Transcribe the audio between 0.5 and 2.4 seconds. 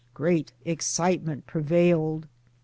ex citement prevailed.